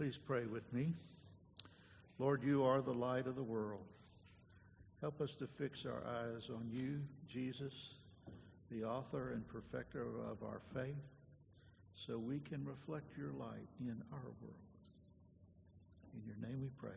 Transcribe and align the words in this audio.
Please 0.00 0.16
pray 0.16 0.46
with 0.46 0.72
me. 0.72 0.94
Lord, 2.18 2.42
you 2.42 2.64
are 2.64 2.80
the 2.80 2.90
light 2.90 3.26
of 3.26 3.36
the 3.36 3.42
world. 3.42 3.84
Help 5.02 5.20
us 5.20 5.34
to 5.34 5.46
fix 5.46 5.84
our 5.84 6.02
eyes 6.08 6.48
on 6.48 6.70
you, 6.72 7.02
Jesus, 7.28 7.74
the 8.70 8.82
author 8.82 9.32
and 9.34 9.46
perfecter 9.46 10.06
of 10.30 10.42
our 10.42 10.62
faith, 10.72 10.96
so 11.92 12.16
we 12.16 12.38
can 12.38 12.64
reflect 12.64 13.14
your 13.18 13.32
light 13.32 13.68
in 13.78 14.02
our 14.10 14.30
world. 14.40 14.54
In 16.14 16.22
your 16.24 16.48
name 16.48 16.62
we 16.62 16.70
pray. 16.78 16.96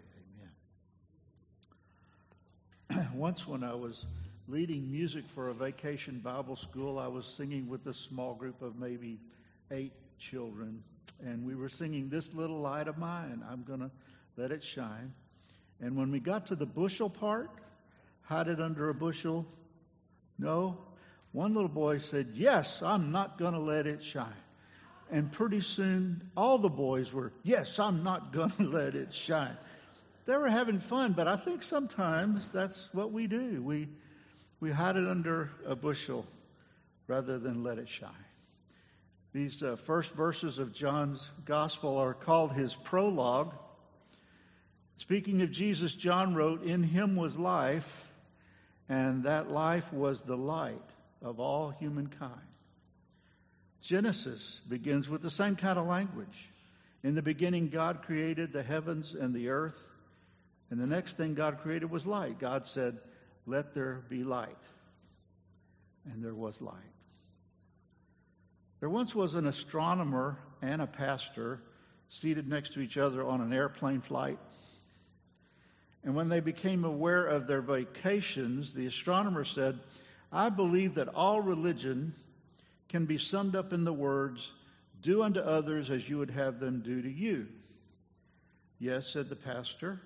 Amen. 2.90 3.10
Once, 3.16 3.46
when 3.46 3.66
I 3.66 3.74
was 3.74 4.06
leading 4.48 4.90
music 4.90 5.26
for 5.36 5.50
a 5.50 5.54
vacation 5.54 6.22
Bible 6.24 6.56
school, 6.56 6.98
I 6.98 7.08
was 7.08 7.26
singing 7.26 7.68
with 7.68 7.86
a 7.88 7.94
small 7.94 8.34
group 8.34 8.62
of 8.62 8.80
maybe 8.80 9.20
eight 9.72 9.94
children. 10.20 10.84
And 11.26 11.46
we 11.46 11.56
were 11.56 11.70
singing, 11.70 12.10
This 12.10 12.34
Little 12.34 12.60
Light 12.60 12.88
of 12.88 12.98
Mine, 12.98 13.44
I'm 13.50 13.64
going 13.64 13.80
to 13.80 13.92
let 14.38 14.52
it 14.52 14.64
shine. 14.64 15.14
And 15.80 15.96
when 15.96 16.12
we 16.12 16.20
got 16.20 16.48
to 16.48 16.56
the 16.56 16.66
bushel 16.66 17.10
part, 17.10 17.50
hide 18.22 18.48
it 18.48 18.60
under 18.60 18.90
a 18.90 18.94
bushel, 18.94 19.46
no. 20.38 20.78
One 21.32 21.54
little 21.54 21.70
boy 21.70 21.98
said, 21.98 22.32
Yes, 22.34 22.82
I'm 22.82 23.12
not 23.12 23.38
going 23.38 23.54
to 23.54 23.60
let 23.60 23.88
it 23.88 24.04
shine. 24.04 24.34
And 25.12 25.32
pretty 25.32 25.62
soon, 25.62 26.30
all 26.36 26.58
the 26.58 26.70
boys 26.70 27.12
were, 27.12 27.32
Yes, 27.44 27.80
I'm 27.80 28.04
not 28.04 28.34
going 28.34 28.52
to 28.58 28.64
let 28.64 28.96
it 28.96 29.14
shine. 29.14 29.58
They 30.26 30.38
were 30.38 30.50
having 30.50 30.80
fun, 30.80 31.14
but 31.14 31.28
I 31.28 31.36
think 31.36 31.64
sometimes 31.64 32.48
that's 32.50 32.90
what 32.94 33.12
we 33.12 33.28
do. 33.28 33.62
We, 33.62 33.90
we 34.60 34.72
hide 34.72 34.96
it 34.96 35.06
under 35.08 35.52
a 35.66 35.76
bushel 35.76 36.26
rather 37.08 37.40
than 37.40 37.64
let 37.64 37.78
it 37.78 37.90
shine. 37.90 38.12
These 39.34 39.64
uh, 39.64 39.78
first 39.88 40.12
verses 40.12 40.60
of 40.60 40.74
John's 40.74 41.28
gospel 41.46 41.98
are 41.98 42.14
called 42.14 42.54
his 42.54 42.76
prologue. 42.76 43.52
Speaking 44.98 45.42
of 45.42 45.50
Jesus, 45.50 45.94
John 45.94 46.36
wrote, 46.36 46.64
In 46.64 46.84
him 46.84 47.16
was 47.16 47.36
life, 47.36 48.08
and 48.88 49.24
that 49.24 49.50
life 49.50 49.92
was 49.92 50.22
the 50.22 50.38
light 50.38 50.78
of 51.24 51.40
all 51.40 51.72
humankind. 51.72 52.32
Genesis 53.82 54.62
begins 54.70 55.10
with 55.10 55.24
the 55.24 55.32
same 55.32 55.56
kind 55.56 55.80
of 55.80 55.88
language. 55.88 56.52
In 57.04 57.16
the 57.16 57.24
beginning, 57.24 57.70
God 57.70 58.04
created 58.04 58.54
the 58.54 58.64
heavens 58.64 59.16
and 59.16 59.34
the 59.34 59.50
earth, 59.50 59.82
and 60.70 60.80
the 60.80 60.88
next 60.88 61.18
thing 61.18 61.34
God 61.34 61.60
created 61.64 61.90
was 61.90 62.06
light. 62.06 62.40
God 62.40 62.68
said, 62.68 63.00
Let 63.48 63.74
there 63.74 64.04
be 64.10 64.24
light. 64.24 64.56
And 66.06 66.24
there 66.24 66.36
was 66.36 66.62
light. 66.62 66.93
There 68.84 68.90
once 68.90 69.16
was 69.16 69.36
an 69.36 69.48
astronomer 69.48 70.38
and 70.62 70.82
a 70.82 70.88
pastor 70.88 71.62
seated 72.10 72.50
next 72.50 72.74
to 72.74 72.82
each 72.82 72.98
other 72.98 73.24
on 73.24 73.40
an 73.40 73.54
airplane 73.54 74.02
flight. 74.02 74.38
And 76.04 76.16
when 76.16 76.28
they 76.28 76.42
became 76.42 76.84
aware 76.84 77.26
of 77.26 77.48
their 77.48 77.62
vacations, 77.62 78.74
the 78.74 78.86
astronomer 78.88 79.46
said, 79.46 79.80
I 80.34 80.50
believe 80.50 80.96
that 80.96 81.08
all 81.08 81.40
religion 81.40 82.14
can 82.90 83.06
be 83.06 83.18
summed 83.18 83.56
up 83.56 83.72
in 83.72 83.86
the 83.86 83.94
words, 83.94 84.52
Do 85.02 85.24
unto 85.24 85.40
others 85.40 85.90
as 85.90 86.10
you 86.10 86.18
would 86.18 86.32
have 86.32 86.60
them 86.60 86.82
do 86.82 87.02
to 87.02 87.10
you. 87.10 87.48
Yes, 88.80 89.08
said 89.08 89.30
the 89.30 89.38
pastor. 89.38 90.02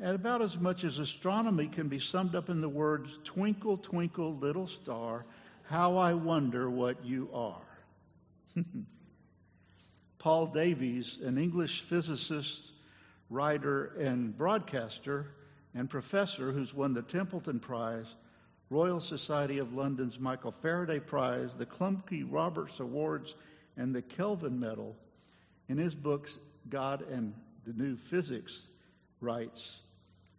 And 0.00 0.16
about 0.16 0.42
as 0.42 0.58
much 0.58 0.82
as 0.82 0.98
astronomy 0.98 1.68
can 1.68 1.86
be 1.86 2.00
summed 2.00 2.34
up 2.34 2.50
in 2.50 2.60
the 2.60 2.68
words, 2.68 3.16
Twinkle, 3.22 3.76
twinkle, 3.76 4.34
little 4.34 4.66
star, 4.66 5.26
how 5.62 5.96
I 5.96 6.14
wonder 6.14 6.68
what 6.68 7.04
you 7.04 7.28
are. 7.32 7.69
Paul 10.18 10.46
Davies, 10.48 11.18
an 11.22 11.38
English 11.38 11.82
physicist, 11.82 12.72
writer, 13.28 13.92
and 13.98 14.36
broadcaster, 14.36 15.26
and 15.74 15.88
professor 15.88 16.52
who's 16.52 16.74
won 16.74 16.94
the 16.94 17.02
Templeton 17.02 17.60
Prize, 17.60 18.06
Royal 18.68 19.00
Society 19.00 19.58
of 19.58 19.72
London's 19.72 20.18
Michael 20.18 20.54
Faraday 20.62 21.00
Prize, 21.00 21.54
the 21.56 21.66
Klumpke-Roberts 21.66 22.80
Awards, 22.80 23.34
and 23.76 23.94
the 23.94 24.02
Kelvin 24.02 24.60
Medal, 24.60 24.96
in 25.68 25.78
his 25.78 25.94
books 25.94 26.38
God 26.68 27.02
and 27.10 27.34
the 27.66 27.72
New 27.72 27.96
Physics, 27.96 28.60
writes, 29.20 29.80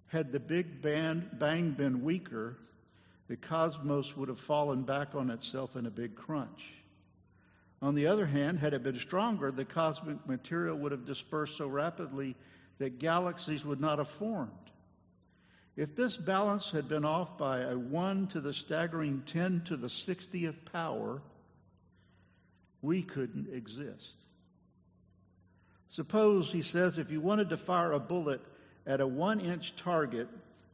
had 0.08 0.32
the 0.32 0.40
Big 0.40 0.82
Bang 0.82 1.72
been 1.72 2.04
weaker, 2.04 2.58
the 3.28 3.38
cosmos 3.38 4.16
would 4.18 4.28
have 4.28 4.40
fallen 4.40 4.84
back 4.84 5.16
on 5.16 5.30
itself 5.30 5.78
in 5.78 5.86
a 5.86 5.92
big 5.92 6.16
crunch. 6.16 6.70
On 7.82 7.96
the 7.96 8.08
other 8.08 8.28
hand, 8.28 8.60
had 8.60 8.74
it 8.74 8.84
been 8.84 9.00
stronger, 9.00 9.52
the 9.52 9.66
cosmic 9.66 10.28
material 10.28 10.78
would 10.78 10.92
have 10.92 11.06
dispersed 11.06 11.58
so 11.58 11.68
rapidly 11.68 12.36
that 12.78 13.00
galaxies 13.00 13.66
would 13.66 13.80
not 13.80 13.98
have 13.98 14.08
formed. 14.08 14.52
If 15.76 15.96
this 15.96 16.16
balance 16.18 16.70
had 16.70 16.88
been 16.88 17.06
off 17.06 17.38
by 17.38 17.62
a 17.62 17.78
1 17.78 18.28
to 18.28 18.42
the 18.42 18.54
staggering 18.54 19.24
10 19.26 19.62
to 19.66 19.78
the 19.78 19.88
60th 19.88 20.66
power, 20.72 21.22
we 22.82 23.02
couldn't 23.02 23.54
exist. 23.54 24.26
Suppose, 25.90 26.52
he 26.52 26.62
says, 26.62 26.98
if 26.98 27.12
you 27.12 27.20
wanted 27.20 27.50
to 27.50 27.58
fire 27.58 27.94
a 27.94 28.00
bullet 28.00 28.42
at 28.86 29.02
a 29.02 29.08
one 29.08 29.40
inch 29.40 29.76
target 29.76 30.28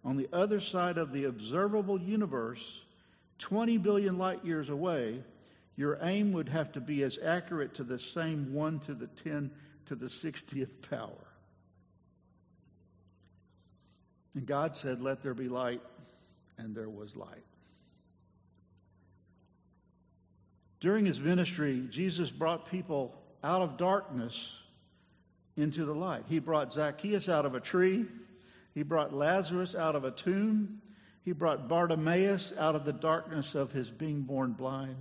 on 0.03 0.17
the 0.17 0.29
other 0.31 0.59
side 0.59 0.97
of 0.97 1.11
the 1.11 1.25
observable 1.25 1.99
universe, 1.99 2.81
20 3.39 3.77
billion 3.77 4.17
light 4.17 4.45
years 4.45 4.69
away, 4.69 5.23
your 5.77 5.99
aim 6.01 6.33
would 6.33 6.49
have 6.49 6.71
to 6.73 6.81
be 6.81 7.03
as 7.03 7.19
accurate 7.23 7.75
to 7.75 7.83
the 7.83 7.99
same 7.99 8.53
1 8.53 8.79
to 8.81 8.95
the 8.95 9.07
10 9.07 9.51
to 9.85 9.95
the 9.95 10.07
60th 10.07 10.89
power. 10.89 11.27
And 14.33 14.45
God 14.45 14.75
said, 14.75 15.01
Let 15.01 15.21
there 15.21 15.35
be 15.35 15.47
light, 15.47 15.81
and 16.57 16.75
there 16.75 16.89
was 16.89 17.15
light. 17.15 17.45
During 20.79 21.05
his 21.05 21.19
ministry, 21.19 21.87
Jesus 21.89 22.29
brought 22.29 22.69
people 22.69 23.15
out 23.43 23.61
of 23.61 23.77
darkness 23.77 24.51
into 25.55 25.85
the 25.85 25.93
light. 25.93 26.23
He 26.27 26.39
brought 26.39 26.73
Zacchaeus 26.73 27.29
out 27.29 27.45
of 27.45 27.55
a 27.55 27.59
tree, 27.59 28.05
he 28.73 28.83
brought 28.83 29.13
Lazarus 29.13 29.75
out 29.75 29.95
of 29.95 30.05
a 30.05 30.11
tomb, 30.11 30.81
he 31.23 31.33
brought 31.33 31.67
Bartimaeus 31.67 32.53
out 32.57 32.75
of 32.75 32.85
the 32.85 32.93
darkness 32.93 33.53
of 33.53 33.71
his 33.71 33.89
being 33.89 34.21
born 34.21 34.53
blind. 34.53 34.97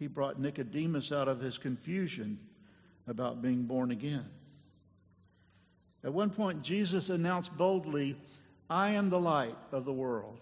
He 0.00 0.06
brought 0.06 0.40
Nicodemus 0.40 1.12
out 1.12 1.28
of 1.28 1.40
his 1.40 1.58
confusion 1.58 2.38
about 3.06 3.42
being 3.42 3.64
born 3.64 3.90
again. 3.90 4.24
At 6.02 6.14
one 6.14 6.30
point, 6.30 6.62
Jesus 6.62 7.10
announced 7.10 7.54
boldly, 7.54 8.16
I 8.70 8.92
am 8.92 9.10
the 9.10 9.20
light 9.20 9.58
of 9.72 9.84
the 9.84 9.92
world. 9.92 10.40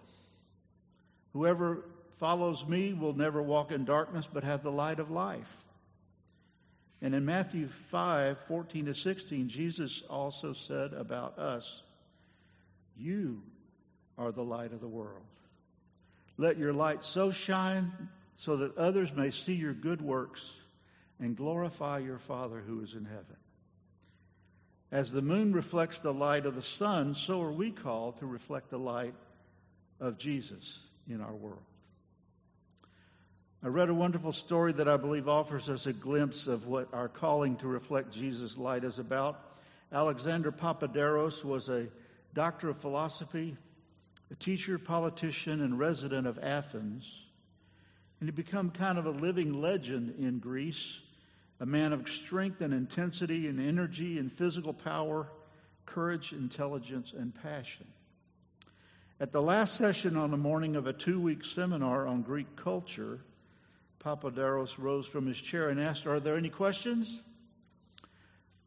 Whoever 1.33 1.85
follows 2.19 2.65
me 2.67 2.93
will 2.93 3.15
never 3.15 3.43
walk 3.43 3.73
in 3.73 3.85
darkness, 3.85 4.29
but 4.33 4.45
have 4.45 4.63
the 4.63 4.71
light 4.71 5.01
of 5.01 5.11
life. 5.11 5.53
And 7.03 7.13
in 7.13 7.25
Matthew 7.25 7.69
5 7.91 8.39
14 8.47 8.87
to 8.87 8.95
16, 8.95 9.49
Jesus 9.49 10.05
also 10.09 10.53
said 10.53 10.93
about 10.93 11.37
us, 11.37 11.83
You 12.97 13.43
are 14.17 14.31
the 14.31 14.45
light 14.45 14.73
of 14.73 14.81
the 14.81 14.87
world. 14.87 15.27
Let 16.37 16.59
your 16.59 16.73
light 16.73 17.03
so 17.03 17.33
shine 17.33 17.91
so 18.39 18.57
that 18.57 18.77
others 18.77 19.13
may 19.15 19.31
see 19.31 19.55
your 19.55 19.75
good 19.75 20.01
works 20.01 20.51
and 21.21 21.37
glorify 21.37 21.99
your 21.99 22.19
Father 22.19 22.61
who 22.61 22.81
is 22.83 22.95
in 22.95 23.05
heaven. 23.05 23.37
As 24.91 25.13
the 25.13 25.23
moon 25.23 25.53
reflects 25.53 25.99
the 25.99 26.15
light 26.15 26.47
of 26.47 26.55
the 26.55 26.63
sun, 26.63 27.15
so 27.15 27.43
are 27.43 27.53
we 27.53 27.71
called 27.71 28.19
to 28.19 28.27
reflect 28.27 28.71
the 28.71 28.79
light 28.79 29.15
of 30.01 30.19
Jesus 30.19 30.79
in 31.09 31.21
our 31.21 31.35
world. 31.35 31.63
I 33.63 33.67
read 33.67 33.89
a 33.89 33.95
wonderful 33.95 34.33
story 34.33 34.73
that 34.75 34.89
I 34.89 34.97
believe 34.97 35.29
offers 35.29 35.69
us 35.69 35.87
a 35.87 35.93
glimpse 35.93 36.47
of 36.47 36.69
what 36.69 36.95
our 36.95 37.09
calling 37.09 37.57
to 37.57 37.67
reflect 37.67 38.13
Jesus' 38.13 38.57
light 38.57 38.85
is 38.85 39.01
about. 39.01 39.41
Alexander 39.93 40.53
Papaderos 40.53 41.45
was 41.45 41.69
a 41.69 41.89
doctor 42.35 42.69
of 42.69 42.79
philosophy, 42.79 43.57
a 44.31 44.37
teacher, 44.37 44.79
politician, 44.79 45.61
and 45.61 45.77
resident 45.77 46.29
of 46.29 46.39
Athens. 46.39 47.28
And 48.21 48.29
he 48.29 48.33
become 48.33 48.71
kind 48.71 48.99
of 48.99 49.07
a 49.07 49.11
living 49.11 49.61
legend 49.61 50.15
in 50.19 50.39
Greece, 50.39 50.99
a 51.61 51.67
man 51.67 51.93
of 51.93 52.09
strength 52.09 52.61
and 52.61 52.75
intensity 52.75 53.47
and 53.47 53.61
energy 53.61 54.19
and 54.19 54.33
physical 54.33 54.73
power, 54.73 55.29
courage, 55.87 56.33
intelligence, 56.33 57.13
and 57.17 57.35
passion. 57.43 57.87
At 59.21 59.33
the 59.33 59.43
last 59.43 59.75
session 59.75 60.17
on 60.17 60.31
the 60.31 60.37
morning 60.37 60.77
of 60.77 60.87
a 60.87 60.93
two 60.93 61.21
week 61.21 61.45
seminar 61.45 62.07
on 62.07 62.23
Greek 62.23 62.57
culture, 62.57 63.19
Papaderos 63.99 64.79
rose 64.79 65.07
from 65.07 65.27
his 65.27 65.41
chair 65.41 65.71
and 65.71 65.81
asked, 65.81 66.07
Are 66.07 66.21
there 66.21 66.37
any 66.37 66.51
questions? 66.51 67.21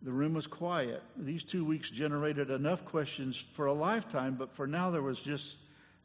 The 0.01 0.11
room 0.11 0.33
was 0.33 0.47
quiet. 0.47 1.03
These 1.15 1.43
two 1.43 1.63
weeks 1.63 1.89
generated 1.89 2.49
enough 2.49 2.85
questions 2.85 3.43
for 3.53 3.67
a 3.67 3.73
lifetime, 3.73 4.35
but 4.35 4.51
for 4.51 4.65
now 4.65 4.89
there 4.89 5.01
was 5.01 5.19
just 5.19 5.57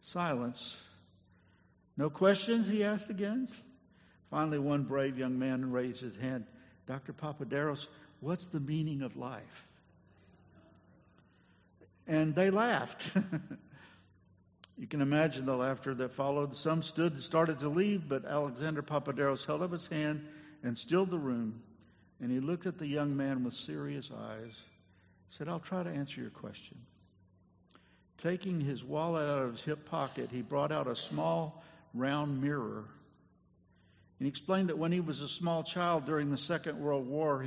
silence. 0.03 0.77
No 1.97 2.11
questions? 2.11 2.67
he 2.69 2.85
asked 2.85 3.11
again. 3.11 3.49
Finally, 4.31 4.59
one 4.59 4.83
brave 4.83 5.19
young 5.19 5.39
man 5.39 5.71
raised 5.71 6.01
his 6.01 6.17
hand. 6.17 6.45
Dr. 6.87 7.13
Papaderos, 7.13 7.87
what's 8.21 8.47
the 8.47 8.61
meaning 8.61 9.03
of 9.03 9.17
life? 9.17 9.67
and 12.07 12.35
they 12.35 12.51
laughed. 12.51 13.11
you 14.79 14.87
can 14.87 15.01
imagine 15.01 15.47
the 15.47 15.57
laughter 15.57 15.95
that 15.95 16.13
followed. 16.13 16.55
Some 16.55 16.83
stood 16.83 17.13
and 17.15 17.23
started 17.23 17.61
to 17.61 17.69
leave, 17.69 18.09
but 18.09 18.25
Alexander 18.25 18.83
Papaderos 18.83 19.45
held 19.45 19.63
up 19.63 19.73
his 19.73 19.87
hand 19.87 20.27
and 20.63 20.79
stilled 20.79 21.11
the 21.11 21.19
room. 21.19 21.61
And 22.21 22.31
he 22.31 22.41
looked 22.41 22.67
at 22.67 22.79
the 22.79 22.87
young 22.87 23.17
man 23.17 23.45
with 23.45 23.55
serious 23.55 24.11
eyes. 24.11 24.53
said, 25.31 25.49
I'll 25.49 25.61
try 25.61 25.83
to 25.83 25.91
answer 25.91 26.21
your 26.21 26.31
question. 26.31 26.79
Taking 28.19 28.61
his 28.61 28.83
wallet 28.83 29.29
out 29.29 29.43
of 29.43 29.53
his 29.53 29.61
hip 29.61 29.91
pocket, 29.91 30.31
he 30.31 30.41
brought 30.41 30.73
out 30.73 30.87
a 30.87 30.97
small 30.97 31.63
round 31.99 32.43
mirror. 32.43 32.85
And 34.19 34.27
he 34.27 34.29
explained 34.29 34.69
that 34.69 34.79
when 34.79 34.93
he 34.93 35.01
was 35.01 35.21
a 35.21 35.29
small 35.29 35.63
child 35.63 36.07
during 36.07 36.31
the 36.31 36.39
Second 36.39 36.81
World 36.81 37.07
War, 37.07 37.43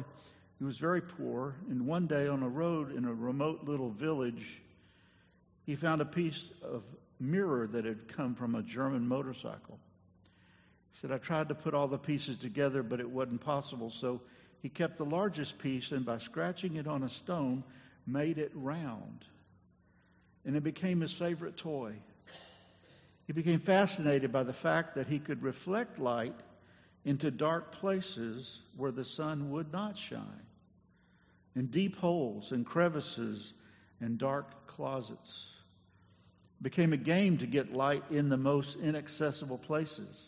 he 0.57 0.63
was 0.63 0.78
very 0.78 1.01
poor. 1.01 1.56
And 1.69 1.88
one 1.88 2.07
day 2.07 2.28
on 2.28 2.44
a 2.44 2.50
road 2.50 2.96
in 2.96 3.06
a 3.06 3.13
remote 3.13 3.63
little 3.63 3.90
village, 3.90 4.62
he 5.66 5.75
found 5.75 6.01
a 6.01 6.06
piece 6.06 6.44
of 6.62 6.84
mirror 7.19 7.68
that 7.68 7.86
had 7.86 8.07
come 8.07 8.36
from 8.36 8.56
a 8.56 8.62
German 8.62 9.07
motorcycle. 9.07 9.80
He 10.92 10.98
said, 10.98 11.12
I 11.12 11.18
tried 11.18 11.50
to 11.50 11.56
put 11.56 11.74
all 11.74 11.88
the 11.88 11.98
pieces 11.98 12.38
together, 12.38 12.84
but 12.84 13.00
it 13.00 13.10
wasn't 13.10 13.42
possible. 13.42 13.90
So 13.90 14.22
he 14.62 14.69
kept 14.69 14.98
the 14.98 15.06
largest 15.06 15.60
piece 15.60 15.92
and 15.92 16.06
by 16.06 16.18
scratching 16.19 16.75
it 16.75 16.88
on 16.88 17.04
a 17.04 17.10
stone, 17.10 17.63
made 18.06 18.38
it 18.38 18.51
round 18.54 19.25
and 20.46 20.56
it 20.56 20.63
became 20.63 21.01
his 21.01 21.13
favorite 21.13 21.57
toy. 21.57 21.94
He 23.30 23.34
became 23.34 23.60
fascinated 23.60 24.31
by 24.31 24.42
the 24.42 24.54
fact 24.54 24.96
that 24.96 25.06
he 25.06 25.20
could 25.20 25.44
reflect 25.44 26.00
light 26.00 26.34
into 27.06 27.30
dark 27.30 27.72
places 27.72 28.60
where 28.76 28.92
the 28.92 29.06
sun 29.06 29.52
would 29.52 29.72
not 29.72 29.96
shine, 29.96 30.48
in 31.56 31.68
deep 31.68 31.96
holes 31.98 32.52
and 32.52 32.66
crevices 32.66 33.54
and 34.02 34.18
dark 34.18 34.66
closets. 34.66 35.48
It 36.60 36.64
became 36.64 36.92
a 36.92 36.98
game 36.98 37.38
to 37.38 37.46
get 37.46 37.72
light 37.72 38.04
in 38.10 38.30
the 38.30 38.38
most 38.38 38.78
inaccessible 38.78 39.60
places. 39.60 40.25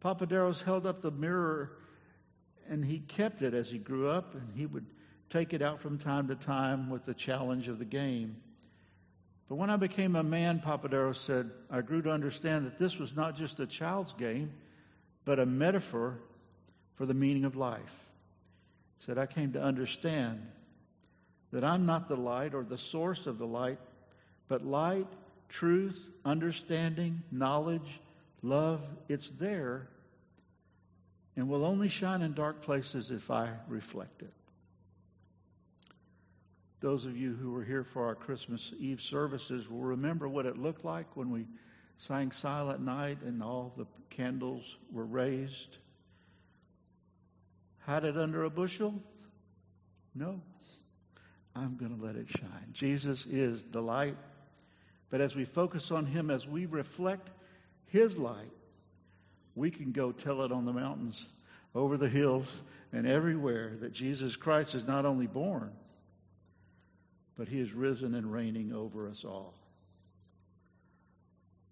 Papaderos 0.00 0.62
held 0.62 0.86
up 0.86 1.02
the 1.02 1.10
mirror 1.10 1.72
and 2.66 2.82
he 2.82 3.00
kept 3.00 3.42
it 3.42 3.52
as 3.52 3.70
he 3.70 3.76
grew 3.76 4.08
up, 4.08 4.34
and 4.34 4.50
he 4.56 4.64
would 4.64 4.86
take 5.28 5.52
it 5.52 5.60
out 5.60 5.82
from 5.82 5.98
time 5.98 6.28
to 6.28 6.34
time 6.34 6.88
with 6.88 7.04
the 7.04 7.12
challenge 7.12 7.68
of 7.68 7.78
the 7.78 7.84
game. 7.84 8.36
But 9.48 9.56
when 9.56 9.70
I 9.70 9.76
became 9.76 10.16
a 10.16 10.22
man, 10.22 10.60
Papaderos 10.60 11.18
said, 11.18 11.50
I 11.70 11.82
grew 11.82 12.02
to 12.02 12.10
understand 12.10 12.66
that 12.66 12.78
this 12.78 12.98
was 12.98 13.14
not 13.14 13.36
just 13.36 13.60
a 13.60 13.66
child's 13.66 14.12
game, 14.14 14.52
but 15.24 15.38
a 15.38 15.46
metaphor 15.46 16.18
for 16.96 17.06
the 17.06 17.14
meaning 17.14 17.44
of 17.44 17.56
life. 17.56 17.94
He 18.98 19.04
said, 19.04 19.18
I 19.18 19.26
came 19.26 19.52
to 19.52 19.62
understand 19.62 20.40
that 21.52 21.64
I'm 21.64 21.86
not 21.86 22.08
the 22.08 22.16
light 22.16 22.54
or 22.54 22.64
the 22.64 22.78
source 22.78 23.26
of 23.26 23.38
the 23.38 23.46
light, 23.46 23.78
but 24.48 24.64
light, 24.64 25.06
truth, 25.48 26.08
understanding, 26.24 27.22
knowledge, 27.30 28.00
love, 28.42 28.80
it's 29.08 29.30
there 29.30 29.88
and 31.36 31.48
will 31.48 31.64
only 31.64 31.88
shine 31.88 32.22
in 32.22 32.32
dark 32.32 32.62
places 32.62 33.10
if 33.10 33.30
I 33.30 33.50
reflect 33.68 34.22
it. 34.22 34.32
Those 36.80 37.06
of 37.06 37.16
you 37.16 37.34
who 37.34 37.50
were 37.50 37.64
here 37.64 37.84
for 37.84 38.06
our 38.06 38.14
Christmas 38.14 38.72
Eve 38.78 39.00
services 39.00 39.68
will 39.70 39.82
remember 39.82 40.28
what 40.28 40.46
it 40.46 40.58
looked 40.58 40.84
like 40.84 41.16
when 41.16 41.30
we 41.30 41.46
sang 41.96 42.30
Silent 42.32 42.80
Night 42.80 43.22
and 43.22 43.42
all 43.42 43.72
the 43.76 43.86
candles 44.10 44.76
were 44.92 45.06
raised. 45.06 45.78
Hide 47.80 48.04
it 48.04 48.16
under 48.16 48.44
a 48.44 48.50
bushel? 48.50 48.94
No. 50.14 50.40
I'm 51.56 51.76
going 51.76 51.96
to 51.96 52.04
let 52.04 52.16
it 52.16 52.28
shine. 52.28 52.68
Jesus 52.72 53.26
is 53.26 53.64
the 53.70 53.80
light. 53.80 54.16
But 55.10 55.20
as 55.20 55.36
we 55.36 55.44
focus 55.44 55.90
on 55.90 56.06
Him, 56.06 56.30
as 56.30 56.46
we 56.46 56.66
reflect 56.66 57.30
His 57.86 58.16
light, 58.16 58.50
we 59.54 59.70
can 59.70 59.92
go 59.92 60.10
tell 60.10 60.42
it 60.42 60.50
on 60.50 60.64
the 60.64 60.72
mountains, 60.72 61.24
over 61.74 61.96
the 61.96 62.08
hills, 62.08 62.62
and 62.92 63.06
everywhere 63.06 63.72
that 63.80 63.92
Jesus 63.92 64.34
Christ 64.34 64.74
is 64.74 64.84
not 64.84 65.06
only 65.06 65.26
born, 65.26 65.70
but 67.36 67.48
he 67.48 67.60
is 67.60 67.72
risen 67.72 68.14
and 68.14 68.32
reigning 68.32 68.72
over 68.72 69.08
us 69.08 69.24
all. 69.24 69.54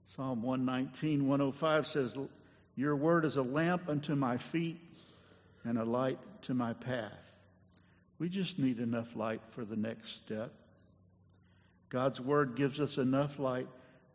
Psalm 0.06 0.42
119, 0.42 1.26
105 1.26 1.86
says, 1.86 2.16
Your 2.76 2.96
word 2.96 3.24
is 3.24 3.36
a 3.36 3.42
lamp 3.42 3.88
unto 3.88 4.14
my 4.14 4.36
feet 4.36 4.80
and 5.64 5.78
a 5.78 5.84
light 5.84 6.18
to 6.42 6.54
my 6.54 6.72
path. 6.74 7.12
We 8.18 8.28
just 8.28 8.58
need 8.58 8.78
enough 8.78 9.16
light 9.16 9.40
for 9.50 9.64
the 9.64 9.76
next 9.76 10.16
step. 10.16 10.52
God's 11.88 12.20
word 12.20 12.56
gives 12.56 12.80
us 12.80 12.98
enough 12.98 13.38
light 13.38 13.68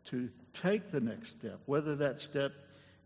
to 0.06 0.28
take 0.52 0.90
the 0.90 1.00
next 1.00 1.30
step, 1.30 1.58
whether 1.66 1.96
that 1.96 2.20
step 2.20 2.52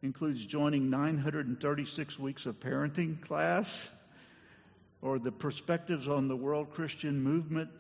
includes 0.03 0.45
joining 0.45 0.91
936 0.91 2.19
weeks 2.19 2.47
of 2.47 2.59
parenting 2.61 3.21
class 3.23 3.89
or 5.01 5.19
the 5.19 5.33
perspectives 5.33 6.09
on 6.09 6.29
the 6.29 6.37
world 6.37 6.73
Christian 6.73 7.23
movement 7.23 7.71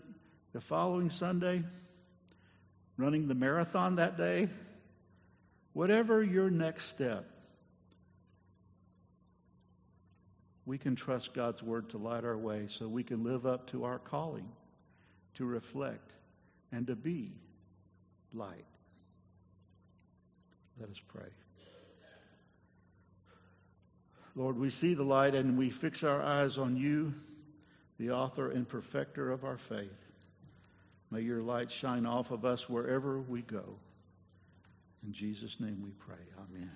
the 0.52 0.60
following 0.60 1.10
Sunday, 1.10 1.62
running 2.96 3.26
the 3.26 3.34
marathon 3.34 3.96
that 3.96 4.16
day, 4.16 4.48
whatever 5.72 6.22
your 6.22 6.50
next 6.50 6.86
step, 6.86 7.26
we 10.66 10.78
can 10.78 10.94
trust 10.94 11.34
God's 11.34 11.62
word 11.62 11.90
to 11.90 11.98
light 11.98 12.24
our 12.24 12.36
way 12.36 12.66
so 12.68 12.86
we 12.86 13.02
can 13.02 13.24
live 13.24 13.46
up 13.46 13.68
to 13.70 13.84
our 13.84 13.98
calling 13.98 14.48
to 15.34 15.44
reflect 15.44 16.12
and 16.70 16.86
to 16.86 16.94
be 16.94 17.32
light. 18.32 18.66
Let 20.78 20.90
us 20.90 21.00
pray. 21.08 21.28
Lord, 24.34 24.58
we 24.58 24.70
see 24.70 24.94
the 24.94 25.02
light 25.02 25.34
and 25.34 25.58
we 25.58 25.70
fix 25.70 26.04
our 26.04 26.22
eyes 26.22 26.56
on 26.58 26.76
you, 26.76 27.12
the 27.98 28.12
author 28.12 28.50
and 28.50 28.66
perfecter 28.66 29.30
of 29.30 29.44
our 29.44 29.58
faith. 29.58 30.11
May 31.12 31.20
your 31.20 31.42
light 31.42 31.70
shine 31.70 32.06
off 32.06 32.30
of 32.30 32.46
us 32.46 32.70
wherever 32.70 33.20
we 33.20 33.42
go. 33.42 33.76
In 35.04 35.12
Jesus' 35.12 35.60
name 35.60 35.82
we 35.84 35.90
pray. 35.90 36.24
Amen. 36.38 36.70